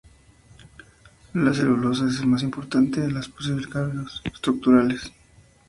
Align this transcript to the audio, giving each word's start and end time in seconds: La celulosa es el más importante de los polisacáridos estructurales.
La 1.35 1.53
celulosa 1.53 2.07
es 2.09 2.21
el 2.21 2.25
más 2.25 2.41
importante 2.41 3.01
de 3.01 3.11
los 3.11 3.29
polisacáridos 3.29 4.19
estructurales. 4.25 5.11